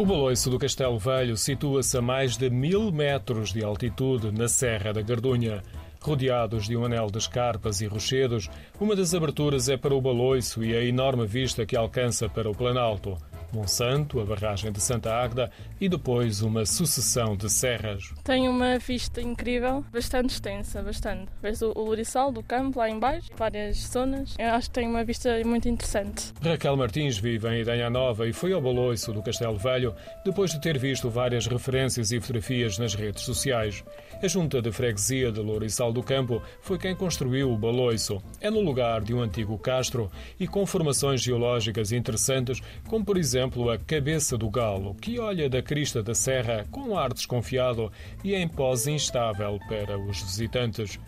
O 0.00 0.06
baloiço 0.06 0.48
do 0.48 0.58
Castelo 0.58 0.98
Velho 0.98 1.36
situa-se 1.36 1.94
a 1.94 2.00
mais 2.00 2.38
de 2.38 2.48
mil 2.48 2.90
metros 2.90 3.52
de 3.52 3.62
altitude 3.62 4.32
na 4.32 4.48
Serra 4.48 4.94
da 4.94 5.02
Gardunha. 5.02 5.62
Rodeados 6.00 6.66
de 6.66 6.74
um 6.74 6.86
anel 6.86 7.10
de 7.10 7.18
escarpas 7.18 7.82
e 7.82 7.86
rochedos, 7.86 8.48
uma 8.80 8.96
das 8.96 9.12
aberturas 9.12 9.68
é 9.68 9.76
para 9.76 9.94
o 9.94 10.00
baloiço 10.00 10.64
e 10.64 10.74
a 10.74 10.82
enorme 10.82 11.26
vista 11.26 11.66
que 11.66 11.76
alcança 11.76 12.30
para 12.30 12.48
o 12.50 12.54
Planalto. 12.54 13.18
Monsanto, 13.52 14.20
a 14.20 14.24
barragem 14.24 14.72
de 14.72 14.80
Santa 14.80 15.12
Águeda 15.12 15.50
e 15.80 15.88
depois 15.88 16.42
uma 16.42 16.64
sucessão 16.64 17.36
de 17.36 17.50
serras. 17.50 18.12
Tem 18.24 18.48
uma 18.48 18.78
vista 18.78 19.20
incrível, 19.20 19.84
bastante 19.92 20.30
extensa, 20.30 20.82
bastante. 20.82 21.30
Vês 21.42 21.62
o, 21.62 21.72
o 21.72 22.32
do 22.32 22.42
campo 22.42 22.78
lá 22.78 22.88
embaixo, 22.88 23.28
várias 23.36 23.78
zonas. 23.78 24.34
Eu 24.38 24.50
acho 24.50 24.68
que 24.68 24.74
tem 24.74 24.88
uma 24.88 25.04
vista 25.04 25.30
muito 25.44 25.68
interessante. 25.68 26.32
Raquel 26.42 26.76
Martins 26.76 27.18
vive 27.18 27.48
em 27.48 27.60
Idanha 27.60 27.90
Nova 27.90 28.28
e 28.28 28.32
foi 28.32 28.52
ao 28.52 28.60
Baloiço 28.60 29.12
do 29.12 29.22
Castelo 29.22 29.56
Velho 29.56 29.94
depois 30.24 30.50
de 30.50 30.60
ter 30.60 30.78
visto 30.78 31.10
várias 31.10 31.46
referências 31.46 32.12
e 32.12 32.20
fotografias 32.20 32.78
nas 32.78 32.94
redes 32.94 33.22
sociais. 33.22 33.84
A 34.22 34.28
junta 34.28 34.60
de 34.60 34.70
freguesia 34.70 35.32
de 35.32 35.40
Lourissal 35.40 35.92
do 35.92 36.02
Campo 36.02 36.42
foi 36.60 36.78
quem 36.78 36.94
construiu 36.94 37.50
o 37.50 37.58
Baloiço. 37.58 38.22
É 38.40 38.50
no 38.50 38.60
lugar 38.60 39.02
de 39.02 39.14
um 39.14 39.22
antigo 39.22 39.58
castro 39.58 40.10
e 40.38 40.46
com 40.46 40.66
formações 40.66 41.22
geológicas 41.22 41.92
interessantes, 41.92 42.60
como 42.86 43.04
por 43.04 43.16
exemplo 43.16 43.39
exemplo, 43.40 43.70
a 43.70 43.78
cabeça 43.78 44.36
do 44.36 44.50
galo, 44.50 44.94
que 44.94 45.18
olha 45.18 45.48
da 45.48 45.62
crista 45.62 46.02
da 46.02 46.14
serra 46.14 46.66
com 46.70 46.98
ar 46.98 47.10
desconfiado 47.10 47.90
e 48.22 48.34
em 48.34 48.46
pose 48.46 48.92
instável 48.92 49.58
para 49.66 49.98
os 49.98 50.20
visitantes. 50.20 51.00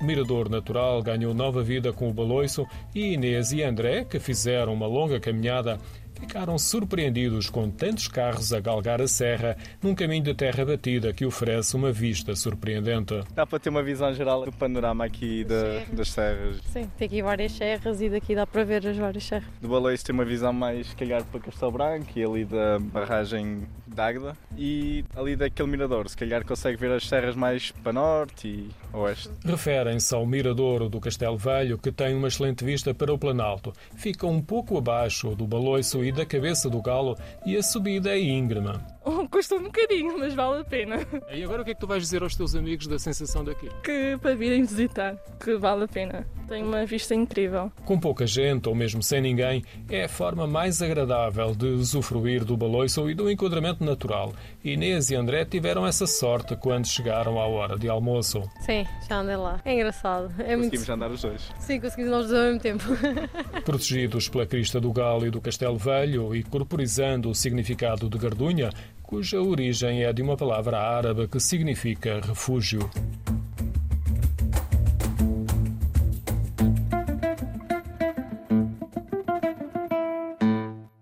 Mirador 0.00 0.48
natural 0.48 1.02
ganhou 1.02 1.34
nova 1.34 1.64
vida 1.64 1.92
com 1.92 2.08
o 2.08 2.12
baloiço 2.12 2.64
e 2.94 3.14
Inês 3.14 3.50
e 3.50 3.62
André, 3.62 4.04
que 4.04 4.20
fizeram 4.20 4.72
uma 4.72 4.86
longa 4.86 5.18
caminhada, 5.18 5.78
ficaram 6.20 6.58
surpreendidos 6.58 7.48
com 7.48 7.70
tantos 7.70 8.06
carros 8.06 8.52
a 8.52 8.60
galgar 8.60 9.00
a 9.00 9.08
serra 9.08 9.56
num 9.82 9.94
caminho 9.94 10.22
de 10.22 10.34
terra 10.34 10.64
batida 10.64 11.12
que 11.12 11.24
oferece 11.24 11.74
uma 11.74 11.90
vista 11.90 12.36
surpreendente. 12.36 13.22
Dá 13.34 13.46
para 13.46 13.58
ter 13.58 13.70
uma 13.70 13.82
visão 13.82 14.12
geral 14.12 14.44
do 14.44 14.52
panorama 14.52 15.04
aqui 15.04 15.44
de, 15.44 15.94
das 15.94 16.10
serras. 16.10 16.58
Sim, 16.72 16.88
tem 16.98 17.06
aqui 17.06 17.22
várias 17.22 17.52
serras 17.52 18.00
e 18.00 18.08
daqui 18.10 18.34
dá 18.34 18.46
para 18.46 18.64
ver 18.64 18.86
as 18.86 18.96
várias 18.96 19.24
serras. 19.24 19.48
Do 19.60 19.68
Baloiço 19.68 20.04
tem 20.04 20.14
uma 20.14 20.24
visão 20.24 20.52
mais, 20.52 20.88
se 20.88 20.96
calhar, 20.96 21.24
para 21.24 21.40
Castelo 21.40 21.72
Branco 21.72 22.10
e 22.14 22.24
ali 22.24 22.44
da 22.44 22.78
barragem 22.78 23.62
d'Águeda 23.86 24.36
e 24.56 25.04
ali 25.16 25.34
daquele 25.34 25.68
mirador, 25.68 26.08
se 26.08 26.16
calhar 26.16 26.44
consegue 26.44 26.76
ver 26.76 26.92
as 26.92 27.08
serras 27.08 27.34
mais 27.34 27.70
para 27.70 27.92
norte 27.92 28.46
e 28.46 28.70
oeste. 28.92 29.30
Referem-se 29.44 30.14
ao 30.14 30.26
miradouro 30.26 30.88
do 30.88 31.00
Castelo 31.00 31.36
Velho, 31.36 31.78
que 31.78 31.90
tem 31.90 32.14
uma 32.14 32.28
excelente 32.28 32.64
vista 32.64 32.94
para 32.94 33.12
o 33.12 33.18
Planalto. 33.18 33.72
Fica 33.96 34.26
um 34.26 34.40
pouco 34.40 34.78
abaixo 34.78 35.34
do 35.34 35.46
Baloiço 35.46 36.04
e 36.04 36.09
da 36.12 36.26
cabeça 36.26 36.68
do 36.68 36.80
Galo 36.80 37.16
e 37.44 37.56
a 37.56 37.62
subida 37.62 38.10
é 38.10 38.20
íngreme. 38.20 38.78
Custa 39.30 39.54
um 39.54 39.62
bocadinho, 39.62 40.18
mas 40.18 40.34
vale 40.34 40.60
a 40.60 40.64
pena. 40.64 40.96
E 41.32 41.44
agora 41.44 41.62
o 41.62 41.64
que 41.64 41.70
é 41.70 41.74
que 41.74 41.80
tu 41.80 41.86
vais 41.86 42.02
dizer 42.02 42.22
aos 42.22 42.34
teus 42.34 42.56
amigos 42.56 42.88
da 42.88 42.98
sensação 42.98 43.44
daqui? 43.44 43.68
Que 43.82 44.18
para 44.20 44.34
virem 44.34 44.64
visitar, 44.64 45.16
que 45.38 45.56
vale 45.56 45.84
a 45.84 45.88
pena. 45.88 46.26
Tem 46.48 46.64
uma 46.64 46.84
vista 46.84 47.14
incrível. 47.14 47.70
Com 47.84 47.98
pouca 47.98 48.26
gente 48.26 48.68
ou 48.68 48.74
mesmo 48.74 49.02
sem 49.04 49.20
ninguém, 49.20 49.64
é 49.88 50.04
a 50.04 50.08
forma 50.08 50.48
mais 50.48 50.82
agradável 50.82 51.54
de 51.54 51.66
usufruir 51.66 52.44
do 52.44 52.56
baloiço 52.56 53.08
e 53.08 53.14
do 53.14 53.30
enquadramento 53.30 53.84
natural. 53.84 54.32
Inês 54.64 55.10
e 55.10 55.14
André 55.14 55.44
tiveram 55.44 55.86
essa 55.86 56.08
sorte 56.08 56.56
quando 56.56 56.88
chegaram 56.88 57.38
à 57.38 57.46
hora 57.46 57.78
de 57.78 57.88
almoço. 57.88 58.42
Sim, 58.62 58.84
já 59.08 59.20
andei 59.20 59.36
lá. 59.36 59.60
É 59.64 59.74
engraçado. 59.74 60.34
É 60.40 60.56
conseguimos 60.56 60.88
muito... 60.88 60.92
andar 60.92 61.10
os 61.12 61.22
dois. 61.22 61.52
Sim, 61.60 61.80
conseguimos 61.80 62.12
andar 62.12 62.20
os 62.20 62.28
dois 62.28 62.40
ao 62.40 62.46
mesmo 62.46 62.60
tempo. 62.60 62.84
Protegidos 63.64 64.28
pela 64.28 64.44
crista 64.44 64.80
do 64.80 64.92
Galo 64.92 65.24
e 65.26 65.30
do 65.30 65.40
Castelo 65.40 65.78
Velho 65.78 66.34
e 66.34 66.42
corporizando 66.42 67.30
o 67.30 67.34
significado 67.34 68.08
de 68.08 68.18
Gardunha, 68.18 68.70
cuja 69.10 69.42
origem 69.42 70.04
é 70.04 70.12
de 70.12 70.22
uma 70.22 70.36
palavra 70.36 70.78
árabe 70.78 71.26
que 71.26 71.40
significa 71.40 72.20
refúgio. 72.20 72.88